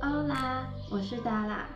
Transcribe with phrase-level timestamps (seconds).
[0.00, 1.68] 欧啦，我是达拉，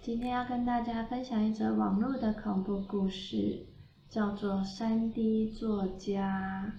[0.00, 3.66] 今天要跟大家分享一则网络的恐怖故事，
[4.08, 6.72] 叫做《三 D 作家》。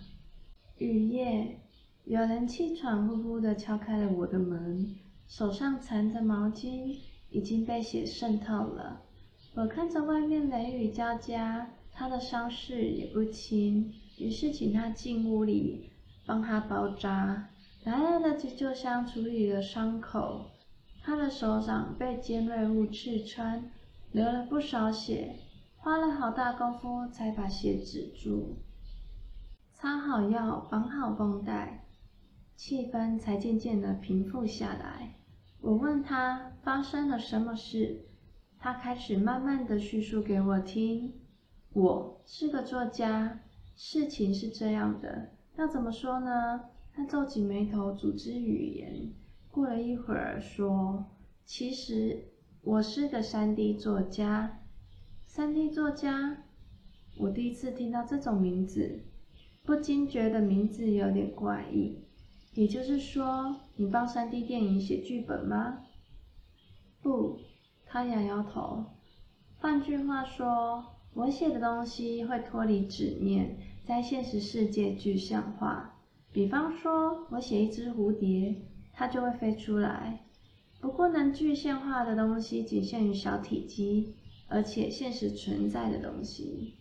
[0.78, 1.60] 雨夜，
[2.06, 4.96] 有人气喘呼呼地敲开了我的门，
[5.28, 6.98] 手上缠着毛巾，
[7.30, 9.02] 已经被血渗透了。
[9.56, 15.90] 我看着外面雷雨交加，他的伤势也不轻，于是请他进屋里
[16.26, 17.50] 帮他包扎。
[17.84, 20.46] 来来的急救箱处理了伤口，
[21.02, 23.72] 他的手掌被尖锐物刺穿，
[24.12, 25.36] 流了不少血，
[25.78, 28.58] 花了好大功夫才把血止住。
[29.74, 31.86] 擦好药，绑好绷带，
[32.56, 35.16] 气氛才渐渐的平复下来。
[35.62, 38.06] 我问他发生了什么事。
[38.62, 41.14] 他开始慢慢的叙述给我听。
[41.72, 43.40] 我是个作家，
[43.78, 46.66] 事情是这样的，要怎么说呢？
[47.00, 49.14] 他皱起眉头，组织语言。
[49.50, 51.06] 过了一会儿，说
[51.48, 52.26] ：“其实
[52.62, 54.60] 我是个 3D 作家。
[55.30, 56.44] ”3D 作家，
[57.18, 59.00] 我第一次听到这种名字，
[59.64, 62.00] 不禁觉得名字有点怪异。
[62.54, 65.86] 也就是说，你帮 3D 电影写剧本吗？
[67.02, 67.40] 不。
[67.86, 68.84] 他摇摇头。
[69.58, 75.96] 换句话说，我写的东西会脱离纸面，在现实世界具象化。
[76.32, 78.56] 比方说，我写一只蝴蝶，
[78.94, 80.26] 它就会飞出来。
[80.80, 84.16] 不过，能具象化的东西仅限于小体积，
[84.48, 86.76] 而且现实存在的东西。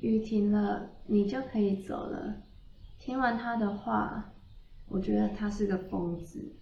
[0.00, 2.42] 雨停了，你就可以走了。
[2.98, 4.32] 听完他的话，
[4.88, 6.56] 我觉得他是个疯子。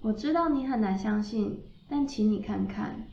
[0.00, 3.08] 我知道你很难相信，但请你看看。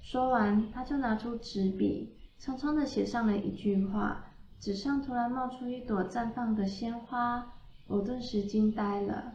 [0.00, 4.29] 说完，他就拿出纸笔，匆匆的写上了一句话。
[4.60, 7.54] 纸上突然冒出一朵绽放的鲜花，
[7.86, 9.32] 我顿时惊呆了。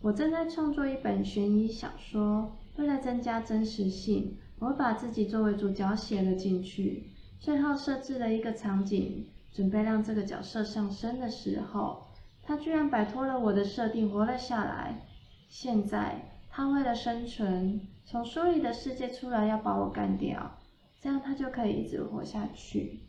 [0.00, 7.10] 我正在创作一本悬疑小说，为了增加真实性，我把自己作为主角写了进去。
[7.40, 12.06] 最后设置了一个场景，准备让这个角色上身的时候，
[12.40, 15.08] 他居然摆脱了我的设定，活了下来。
[15.48, 20.58] 现在他为了生存，从书里的世界出来，要把我干掉，
[21.00, 23.00] 这样他就可以一直活下去。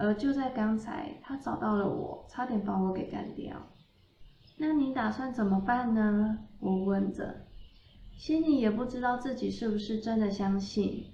[0.00, 3.54] 而就在刚才，他找到了我，差点把我给干掉。
[4.56, 6.38] 那你打算怎么办呢？
[6.58, 7.42] 我问着，
[8.16, 11.04] 心里也不知道自己是不是真的相信。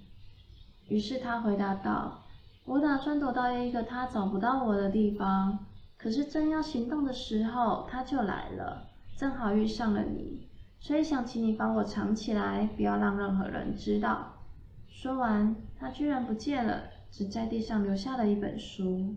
[0.87, 2.23] 于是他回答道
[2.63, 5.59] ：“我打算躲到一个他找不到我的地方。
[5.97, 8.87] 可是正要行动的时候，他就来了，
[9.17, 10.47] 正好遇上了你。”
[10.79, 14.33] 所以想请你帮我藏起来，不要让任何人知道。
[14.87, 19.15] 说完，他居然不见了，只在地上留下了一本书。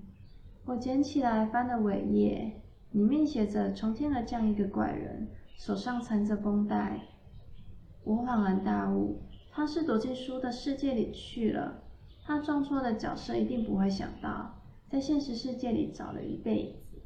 [0.65, 2.61] 我捡起来翻了尾页，
[2.93, 7.01] 里面写着“从天而降一个怪人，手上缠着绷带”。
[8.05, 11.83] 我恍然大悟，他是躲进书的世界里去了。
[12.25, 17.03] 他装作的角色一定不会想到，在现实世界里找了一辈子。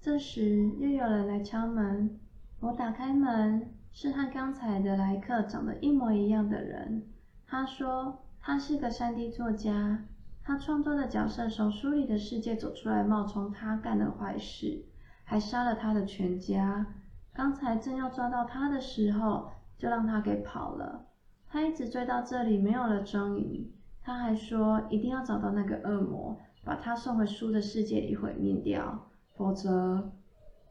[0.00, 2.18] 这时，又有人来敲门。
[2.60, 3.74] 我打开门。
[3.92, 7.02] 是和刚才的来客长得一模一样的人。
[7.44, 10.04] 他说他是个 3D 作家，
[10.42, 14.84] 他创作的角色从书里的世界走出来，冒充他干的坏事，
[15.24, 16.86] 还杀了他的全家。
[17.32, 21.06] 刚才正要抓到他的时候，就让他给跑了。
[21.48, 23.72] 他一直追到这里，没有了踪影。
[24.02, 30.12] 他还说一定要找到那个恶魔，把他送回书的世界里毁灭掉，否则。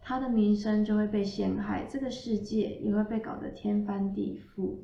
[0.01, 4.79] 他的名声就会被陷害，这个世界也会被搞得天翻地覆。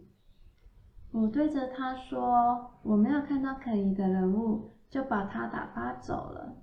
[1.17, 6.57] 我对着他说：“我没有看到可疑的人物，就把他打发走了。”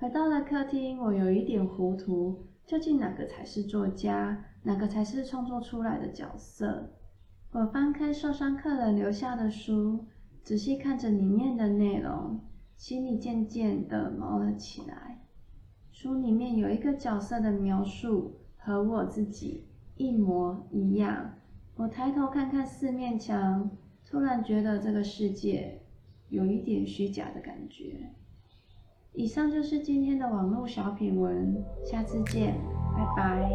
[0.00, 6.88] 回到了客厅，我有一点糊涂，究竟哪个才是作家，哪个才是创作出来的角色？
[7.52, 10.06] 我翻开受伤客人留下的书，
[10.42, 12.40] 仔细看着里面的内容，
[12.78, 15.20] 心里渐渐的毛了起来。
[15.92, 19.66] 书里面有一个角色的描述和我自己
[19.96, 21.34] 一模一样。
[21.76, 23.70] 我抬头看看四面墙，
[24.08, 25.82] 突然觉得这个世界
[26.30, 28.12] 有一点虚假的感觉。
[29.12, 32.54] 以上就是今天的网络小品文，下次见，
[32.94, 33.50] 拜拜。